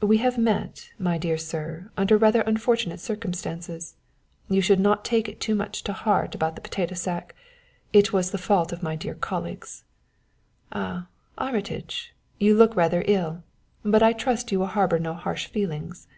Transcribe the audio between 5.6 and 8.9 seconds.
to heart about the potato sack. It was the fault of